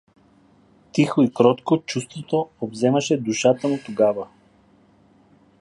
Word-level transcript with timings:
Тихо 0.91 1.21
и 1.21 1.31
кротко 1.33 1.77
чувство 1.77 2.49
обземаше 2.61 3.17
душата 3.17 3.67
му 3.67 3.79
тогава. 3.85 4.27